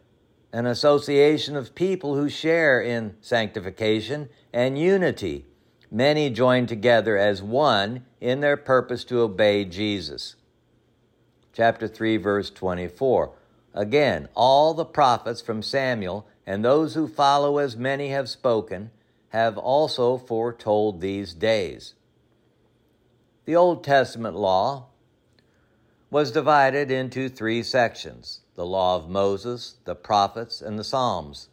an 0.55 0.65
association 0.65 1.57
of 1.57 1.75
people 1.75 2.15
who 2.15 2.29
share 2.29 2.79
in 2.79 3.13
sanctification 3.19 4.29
and 4.53 4.79
unity. 4.79 5.45
Many 5.91 6.29
join 6.29 6.65
together 6.65 7.17
as 7.17 7.43
one 7.43 8.05
in 8.21 8.39
their 8.39 8.55
purpose 8.55 9.03
to 9.05 9.19
obey 9.19 9.65
Jesus. 9.65 10.37
Chapter 11.51 11.89
3, 11.89 12.15
verse 12.15 12.49
24. 12.51 13.33
Again, 13.73 14.29
all 14.33 14.73
the 14.73 14.85
prophets 14.85 15.41
from 15.41 15.61
Samuel 15.61 16.25
and 16.47 16.63
those 16.63 16.93
who 16.93 17.05
follow 17.05 17.57
as 17.57 17.75
many 17.75 18.07
have 18.11 18.29
spoken 18.29 18.91
have 19.29 19.57
also 19.57 20.17
foretold 20.17 21.01
these 21.01 21.33
days. 21.33 21.95
The 23.43 23.57
Old 23.57 23.83
Testament 23.83 24.37
law 24.37 24.85
was 26.09 26.31
divided 26.31 26.91
into 26.91 27.27
three 27.27 27.61
sections 27.61 28.39
the 28.55 28.65
law 28.65 28.95
of 28.95 29.09
Moses, 29.09 29.75
the 29.85 29.95
prophets, 29.95 30.61
and 30.61 30.79
the 30.79 30.83
Psalms. 30.83 31.49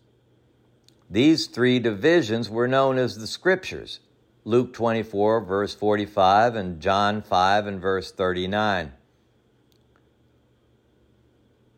These 1.11 1.47
three 1.47 1.79
divisions 1.79 2.49
were 2.49 2.69
known 2.69 2.99
as 2.99 3.19
the 3.19 3.27
Scriptures 3.27 4.01
Luke 4.45 4.73
24, 4.73 5.45
verse 5.45 5.75
45, 5.75 6.57
and 6.57 6.81
John 6.81 7.23
5 7.23 7.67
and 7.69 7.81
verse 7.81 8.11
39. 8.11 8.93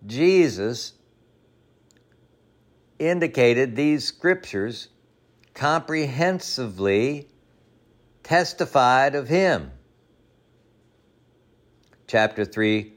Jesus 0.07 0.95
indicated 2.99 3.77
these 3.77 4.07
scriptures 4.07 4.89
comprehensively 5.53 7.29
testified 8.23 9.15
of 9.15 9.29
him. 9.29 9.73
Chapter 12.07 12.47
3, 12.47 12.94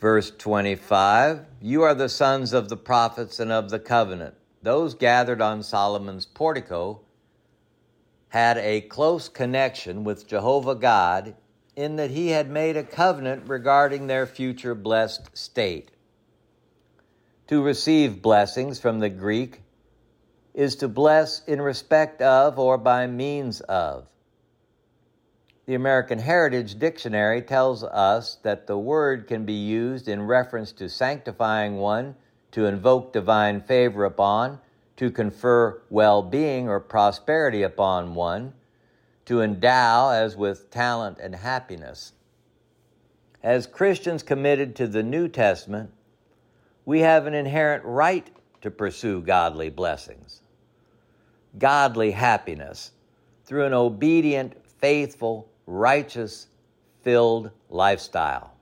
verse 0.00 0.30
25 0.30 1.44
You 1.60 1.82
are 1.82 1.94
the 1.94 2.08
sons 2.08 2.52
of 2.52 2.68
the 2.68 2.76
prophets 2.76 3.40
and 3.40 3.52
of 3.52 3.70
the 3.70 3.78
covenant. 3.78 4.34
Those 4.62 4.94
gathered 4.94 5.40
on 5.40 5.62
Solomon's 5.62 6.26
portico 6.26 7.00
had 8.30 8.58
a 8.58 8.82
close 8.82 9.28
connection 9.28 10.04
with 10.04 10.26
Jehovah 10.26 10.74
God 10.74 11.34
in 11.76 11.96
that 11.96 12.10
he 12.10 12.28
had 12.28 12.50
made 12.50 12.76
a 12.76 12.82
covenant 12.82 13.48
regarding 13.48 14.06
their 14.06 14.26
future 14.26 14.74
blessed 14.74 15.36
state. 15.36 15.92
To 17.46 17.62
receive 17.62 18.20
blessings 18.20 18.78
from 18.78 18.98
the 18.98 19.08
Greek 19.08 19.62
is 20.52 20.76
to 20.76 20.88
bless 20.88 21.44
in 21.44 21.62
respect 21.62 22.20
of 22.20 22.58
or 22.58 22.76
by 22.76 23.06
means 23.06 23.60
of. 23.62 24.06
The 25.68 25.74
American 25.74 26.18
Heritage 26.18 26.78
Dictionary 26.78 27.42
tells 27.42 27.84
us 27.84 28.36
that 28.36 28.66
the 28.66 28.78
word 28.78 29.26
can 29.26 29.44
be 29.44 29.52
used 29.52 30.08
in 30.08 30.22
reference 30.22 30.72
to 30.72 30.88
sanctifying 30.88 31.76
one, 31.76 32.16
to 32.52 32.64
invoke 32.64 33.12
divine 33.12 33.60
favor 33.60 34.06
upon, 34.06 34.60
to 34.96 35.10
confer 35.10 35.82
well 35.90 36.22
being 36.22 36.70
or 36.70 36.80
prosperity 36.80 37.64
upon 37.64 38.14
one, 38.14 38.54
to 39.26 39.42
endow 39.42 40.08
as 40.08 40.38
with 40.38 40.70
talent 40.70 41.18
and 41.20 41.34
happiness. 41.34 42.14
As 43.42 43.66
Christians 43.66 44.22
committed 44.22 44.74
to 44.76 44.86
the 44.86 45.02
New 45.02 45.28
Testament, 45.28 45.90
we 46.86 47.00
have 47.00 47.26
an 47.26 47.34
inherent 47.34 47.84
right 47.84 48.26
to 48.62 48.70
pursue 48.70 49.20
godly 49.20 49.68
blessings 49.68 50.40
godly 51.58 52.12
happiness 52.12 52.92
through 53.44 53.66
an 53.66 53.74
obedient, 53.74 54.54
faithful, 54.78 55.46
righteous, 55.68 56.46
filled 57.02 57.50
lifestyle. 57.68 58.54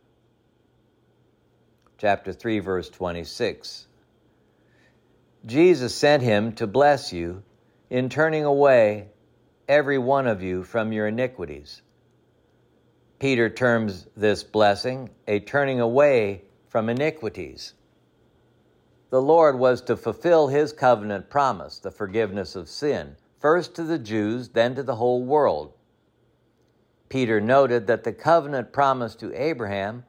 Chapter 1.99 2.33
3, 2.33 2.59
verse 2.59 2.89
26. 2.91 3.87
Jesus 5.47 5.95
sent 5.95 6.23
him 6.23 6.53
to 6.55 6.67
bless 6.67 7.13
you 7.13 7.43
in 7.89 8.09
turning 8.09 8.45
away 8.45 9.09
every 9.69 9.99
one 9.99 10.27
of 10.27 10.43
you 10.43 10.65
from 10.65 10.93
your 10.93 11.07
iniquities. 11.07 11.81
Peter 13.19 13.49
terms 13.49 14.07
this 14.17 14.43
blessing 14.43 15.09
a 15.29 15.41
turning 15.41 15.81
away 15.81 16.43
from 16.69 16.89
iniquities 16.89 17.73
the 19.09 19.23
Lord 19.23 19.59
was 19.59 19.83
to 19.83 19.97
fulfill 19.97 20.49
his 20.49 20.73
covenant 20.73 21.31
promise, 21.31 21.79
the 21.79 21.93
forgiveness 21.93 22.57
of 22.57 22.69
sin, 22.69 23.17
first 23.39 23.77
to 23.77 23.85
the 23.85 24.01
Jews, 24.01 24.49
then 24.49 24.75
to 24.75 24.83
the 24.83 24.97
whole 24.97 25.23
world. 25.23 25.73
Peter 27.09 27.41
noted 27.41 27.87
that 27.87 28.05
the 28.05 28.13
covenant 28.13 28.73
promise 28.73 29.15
to 29.17 29.33
Abraham 29.35 30.05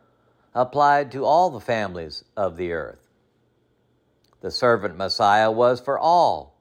applied 0.54 1.12
to 1.12 1.24
all 1.24 1.50
the 1.50 1.60
families 1.60 2.24
of 2.36 2.58
the 2.58 2.72
earth. 2.72 3.00
The 4.42 4.52
servant 4.52 4.98
Messiah 4.98 5.52
was 5.52 5.80
for 5.80 6.00
all, 6.00 6.60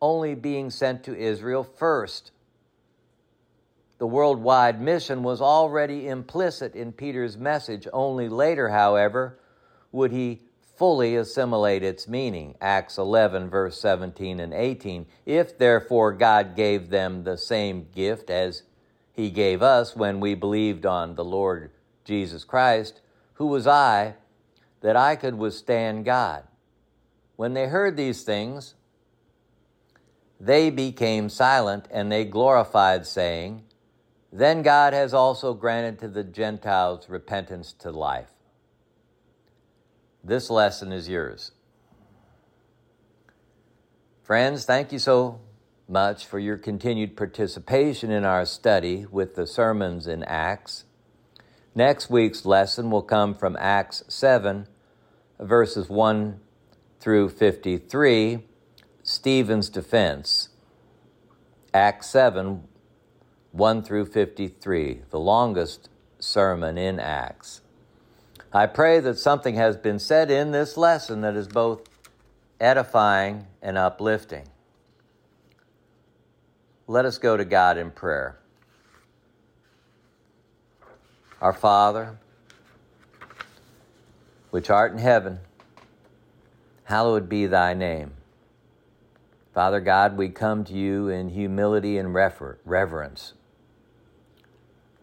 only 0.00 0.34
being 0.34 0.70
sent 0.70 1.04
to 1.04 1.16
Israel 1.16 1.64
first. 1.64 2.32
The 3.98 4.06
worldwide 4.06 4.80
mission 4.80 5.22
was 5.22 5.40
already 5.40 6.06
implicit 6.06 6.74
in 6.74 6.92
Peter's 6.92 7.36
message, 7.36 7.88
only 7.92 8.28
later, 8.28 8.68
however, 8.68 9.38
would 9.90 10.12
he 10.12 10.42
fully 10.76 11.16
assimilate 11.16 11.82
its 11.82 12.06
meaning. 12.06 12.54
Acts 12.60 12.98
11, 12.98 13.50
verse 13.50 13.80
17 13.80 14.38
and 14.38 14.54
18. 14.54 15.06
If 15.26 15.58
therefore 15.58 16.12
God 16.12 16.54
gave 16.54 16.88
them 16.90 17.24
the 17.24 17.36
same 17.36 17.88
gift 17.92 18.30
as 18.30 18.62
he 19.18 19.30
gave 19.30 19.62
us 19.64 19.96
when 19.96 20.20
we 20.20 20.32
believed 20.34 20.86
on 20.86 21.16
the 21.16 21.24
Lord 21.24 21.72
Jesus 22.04 22.44
Christ, 22.44 23.00
who 23.34 23.48
was 23.48 23.66
I 23.66 24.14
that 24.80 24.94
I 24.94 25.16
could 25.16 25.34
withstand 25.34 26.04
God? 26.04 26.44
When 27.34 27.52
they 27.52 27.66
heard 27.66 27.96
these 27.96 28.22
things, 28.22 28.74
they 30.38 30.70
became 30.70 31.28
silent 31.28 31.88
and 31.90 32.12
they 32.12 32.24
glorified, 32.24 33.08
saying, 33.08 33.64
then 34.32 34.62
God 34.62 34.92
has 34.92 35.12
also 35.12 35.52
granted 35.52 35.98
to 35.98 36.06
the 36.06 36.22
Gentiles 36.22 37.08
repentance 37.08 37.72
to 37.80 37.90
life. 37.90 38.30
This 40.22 40.48
lesson 40.48 40.92
is 40.92 41.08
yours. 41.08 41.50
Friends, 44.22 44.64
thank 44.64 44.92
you 44.92 45.00
so 45.00 45.40
much 45.88 46.26
for 46.26 46.38
your 46.38 46.58
continued 46.58 47.16
participation 47.16 48.10
in 48.10 48.24
our 48.24 48.44
study 48.44 49.06
with 49.10 49.34
the 49.34 49.46
sermons 49.46 50.06
in 50.06 50.22
Acts. 50.24 50.84
Next 51.74 52.10
week's 52.10 52.44
lesson 52.44 52.90
will 52.90 53.02
come 53.02 53.34
from 53.34 53.56
Acts 53.58 54.02
7, 54.08 54.66
verses 55.40 55.88
1 55.88 56.40
through 57.00 57.30
53, 57.30 58.40
Stephen's 59.02 59.70
defense. 59.70 60.50
Acts 61.72 62.10
7, 62.10 62.64
1 63.52 63.82
through 63.82 64.06
53, 64.06 65.02
the 65.10 65.18
longest 65.18 65.88
sermon 66.18 66.76
in 66.76 67.00
Acts. 67.00 67.62
I 68.52 68.66
pray 68.66 69.00
that 69.00 69.18
something 69.18 69.54
has 69.54 69.76
been 69.76 69.98
said 69.98 70.30
in 70.30 70.52
this 70.52 70.76
lesson 70.76 71.22
that 71.22 71.36
is 71.36 71.48
both 71.48 71.88
edifying 72.60 73.46
and 73.62 73.78
uplifting. 73.78 74.48
Let 76.90 77.04
us 77.04 77.18
go 77.18 77.36
to 77.36 77.44
God 77.44 77.76
in 77.76 77.90
prayer. 77.90 78.38
Our 81.38 81.52
Father, 81.52 82.18
which 84.50 84.70
art 84.70 84.92
in 84.92 84.98
heaven, 84.98 85.40
hallowed 86.84 87.28
be 87.28 87.44
thy 87.44 87.74
name. 87.74 88.12
Father 89.52 89.80
God, 89.80 90.16
we 90.16 90.30
come 90.30 90.64
to 90.64 90.72
you 90.72 91.08
in 91.08 91.28
humility 91.28 91.98
and 91.98 92.14
rever- 92.14 92.58
reverence. 92.64 93.34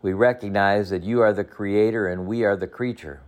We 0.02 0.14
recognize 0.14 0.90
that 0.90 1.04
you 1.04 1.22
are 1.22 1.34
the 1.34 1.44
creator 1.44 2.08
and 2.08 2.26
we 2.26 2.44
are 2.44 2.56
the 2.56 2.66
creature. 2.66 3.22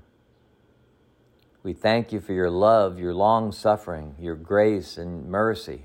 We 1.62 1.74
thank 1.74 2.12
you 2.12 2.20
for 2.20 2.34
your 2.34 2.50
love, 2.50 2.98
your 2.98 3.14
long 3.14 3.52
suffering, 3.52 4.16
your 4.20 4.36
grace 4.36 4.98
and 4.98 5.30
mercy. 5.30 5.84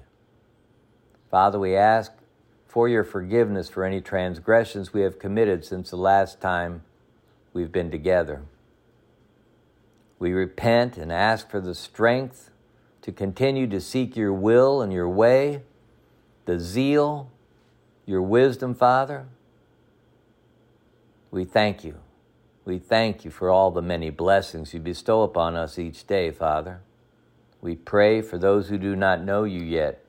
Father, 1.30 1.58
we 1.58 1.76
ask 1.76 2.12
for 2.72 2.88
your 2.88 3.04
forgiveness 3.04 3.68
for 3.68 3.84
any 3.84 4.00
transgressions 4.00 4.94
we 4.94 5.02
have 5.02 5.18
committed 5.18 5.62
since 5.62 5.90
the 5.90 5.96
last 5.96 6.40
time 6.40 6.80
we've 7.52 7.70
been 7.70 7.90
together. 7.90 8.40
We 10.18 10.32
repent 10.32 10.96
and 10.96 11.12
ask 11.12 11.50
for 11.50 11.60
the 11.60 11.74
strength 11.74 12.50
to 13.02 13.12
continue 13.12 13.66
to 13.66 13.78
seek 13.78 14.16
your 14.16 14.32
will 14.32 14.80
and 14.80 14.90
your 14.90 15.06
way, 15.06 15.64
the 16.46 16.58
zeal, 16.58 17.30
your 18.06 18.22
wisdom, 18.22 18.74
Father. 18.74 19.26
We 21.30 21.44
thank 21.44 21.84
you. 21.84 21.96
We 22.64 22.78
thank 22.78 23.22
you 23.22 23.30
for 23.30 23.50
all 23.50 23.70
the 23.70 23.82
many 23.82 24.08
blessings 24.08 24.72
you 24.72 24.80
bestow 24.80 25.24
upon 25.24 25.56
us 25.56 25.78
each 25.78 26.06
day, 26.06 26.30
Father. 26.30 26.80
We 27.60 27.76
pray 27.76 28.22
for 28.22 28.38
those 28.38 28.70
who 28.70 28.78
do 28.78 28.96
not 28.96 29.22
know 29.22 29.44
you 29.44 29.60
yet. 29.60 30.02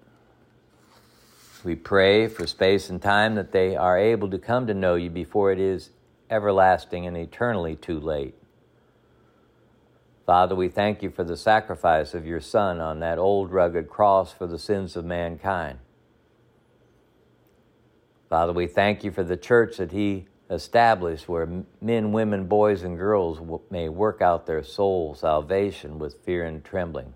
We 1.63 1.75
pray 1.75 2.27
for 2.27 2.45
space 2.45 2.89
and 2.89 3.01
time 3.01 3.35
that 3.35 3.51
they 3.51 3.75
are 3.75 3.97
able 3.97 4.29
to 4.29 4.37
come 4.37 4.67
to 4.67 4.73
know 4.73 4.95
you 4.95 5.09
before 5.09 5.51
it 5.51 5.59
is 5.59 5.91
everlasting 6.29 7.07
and 7.07 7.15
eternally 7.15 7.75
too 7.75 7.99
late. 7.99 8.35
Father, 10.25 10.55
we 10.55 10.69
thank 10.69 11.03
you 11.03 11.09
for 11.09 11.23
the 11.23 11.37
sacrifice 11.37 12.13
of 12.13 12.25
your 12.25 12.39
Son 12.39 12.79
on 12.79 12.99
that 12.99 13.17
old 13.17 13.51
rugged 13.51 13.89
cross 13.89 14.31
for 14.31 14.47
the 14.47 14.59
sins 14.59 14.95
of 14.95 15.05
mankind. 15.05 15.79
Father, 18.29 18.53
we 18.53 18.67
thank 18.67 19.03
you 19.03 19.11
for 19.11 19.23
the 19.23 19.37
church 19.37 19.77
that 19.77 19.91
he 19.91 20.25
established 20.49 21.27
where 21.27 21.47
men, 21.81 22.11
women, 22.11 22.45
boys, 22.47 22.83
and 22.83 22.97
girls 22.97 23.39
may 23.69 23.89
work 23.89 24.21
out 24.21 24.45
their 24.45 24.63
soul 24.63 25.13
salvation 25.13 25.99
with 25.99 26.23
fear 26.25 26.43
and 26.43 26.63
trembling. 26.63 27.13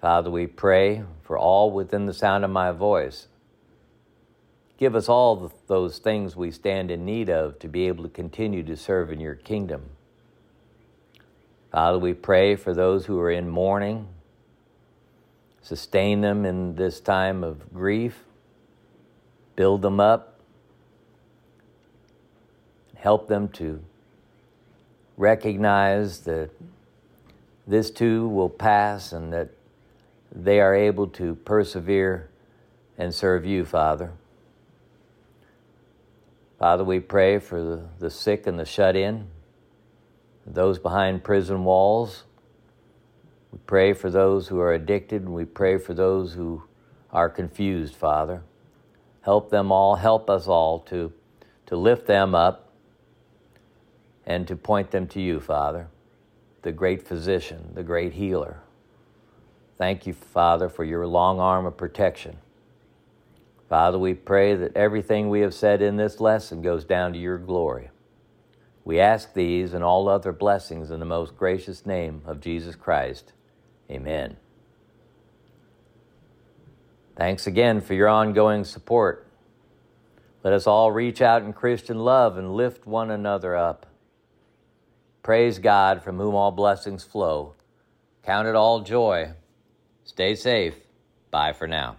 Father, 0.00 0.30
we 0.30 0.46
pray 0.46 1.04
for 1.22 1.38
all 1.38 1.70
within 1.70 2.06
the 2.06 2.14
sound 2.14 2.44
of 2.44 2.50
my 2.50 2.72
voice. 2.72 3.26
Give 4.78 4.96
us 4.96 5.08
all 5.08 5.52
those 5.66 5.98
things 5.98 6.34
we 6.34 6.50
stand 6.50 6.90
in 6.90 7.04
need 7.04 7.28
of 7.28 7.58
to 7.58 7.68
be 7.68 7.86
able 7.86 8.04
to 8.04 8.10
continue 8.10 8.62
to 8.62 8.76
serve 8.76 9.12
in 9.12 9.20
your 9.20 9.34
kingdom. 9.34 9.90
Father, 11.70 11.98
we 11.98 12.14
pray 12.14 12.56
for 12.56 12.72
those 12.72 13.06
who 13.06 13.20
are 13.20 13.30
in 13.30 13.48
mourning. 13.48 14.08
Sustain 15.62 16.22
them 16.22 16.46
in 16.46 16.76
this 16.76 16.98
time 17.00 17.44
of 17.44 17.72
grief. 17.72 18.24
Build 19.54 19.82
them 19.82 20.00
up 20.00 20.30
help 23.00 23.28
them 23.28 23.48
to 23.48 23.82
recognize 25.16 26.20
that 26.20 26.50
this 27.66 27.90
too 27.90 28.28
will 28.28 28.48
pass 28.48 29.12
and 29.12 29.32
that 29.32 29.48
they 30.32 30.60
are 30.60 30.74
able 30.74 31.06
to 31.08 31.34
persevere 31.34 32.30
and 32.96 33.14
serve 33.14 33.44
you, 33.44 33.64
Father. 33.64 34.12
Father, 36.58 36.84
we 36.84 37.00
pray 37.00 37.38
for 37.38 37.62
the, 37.62 37.88
the 37.98 38.10
sick 38.10 38.46
and 38.46 38.58
the 38.58 38.66
shut 38.66 38.94
in, 38.94 39.26
those 40.46 40.78
behind 40.78 41.24
prison 41.24 41.64
walls. 41.64 42.24
We 43.50 43.58
pray 43.66 43.94
for 43.94 44.10
those 44.10 44.48
who 44.48 44.60
are 44.60 44.74
addicted, 44.74 45.22
and 45.22 45.32
we 45.32 45.46
pray 45.46 45.78
for 45.78 45.94
those 45.94 46.34
who 46.34 46.62
are 47.12 47.30
confused, 47.30 47.96
Father. 47.96 48.42
Help 49.22 49.50
them 49.50 49.72
all, 49.72 49.96
help 49.96 50.28
us 50.28 50.46
all 50.46 50.80
to, 50.80 51.12
to 51.66 51.76
lift 51.76 52.06
them 52.06 52.34
up 52.34 52.72
and 54.26 54.46
to 54.46 54.54
point 54.54 54.90
them 54.90 55.06
to 55.08 55.20
you, 55.20 55.40
Father, 55.40 55.88
the 56.62 56.72
great 56.72 57.06
physician, 57.06 57.70
the 57.74 57.82
great 57.82 58.12
healer. 58.12 58.60
Thank 59.80 60.06
you, 60.06 60.12
Father, 60.12 60.68
for 60.68 60.84
your 60.84 61.06
long 61.06 61.40
arm 61.40 61.64
of 61.64 61.78
protection. 61.78 62.36
Father, 63.70 63.98
we 63.98 64.12
pray 64.12 64.54
that 64.54 64.76
everything 64.76 65.30
we 65.30 65.40
have 65.40 65.54
said 65.54 65.80
in 65.80 65.96
this 65.96 66.20
lesson 66.20 66.60
goes 66.60 66.84
down 66.84 67.14
to 67.14 67.18
your 67.18 67.38
glory. 67.38 67.88
We 68.84 69.00
ask 69.00 69.32
these 69.32 69.72
and 69.72 69.82
all 69.82 70.06
other 70.06 70.32
blessings 70.32 70.90
in 70.90 71.00
the 71.00 71.06
most 71.06 71.34
gracious 71.34 71.86
name 71.86 72.20
of 72.26 72.42
Jesus 72.42 72.76
Christ. 72.76 73.32
Amen. 73.90 74.36
Thanks 77.16 77.46
again 77.46 77.80
for 77.80 77.94
your 77.94 78.08
ongoing 78.08 78.64
support. 78.64 79.26
Let 80.44 80.52
us 80.52 80.66
all 80.66 80.92
reach 80.92 81.22
out 81.22 81.42
in 81.42 81.54
Christian 81.54 82.00
love 82.00 82.36
and 82.36 82.52
lift 82.52 82.86
one 82.86 83.10
another 83.10 83.56
up. 83.56 83.86
Praise 85.22 85.58
God 85.58 86.02
from 86.02 86.18
whom 86.18 86.34
all 86.34 86.50
blessings 86.50 87.02
flow. 87.02 87.54
Count 88.22 88.46
it 88.46 88.54
all 88.54 88.80
joy. 88.80 89.30
Stay 90.10 90.34
safe. 90.34 90.74
Bye 91.30 91.52
for 91.52 91.68
now. 91.68 91.94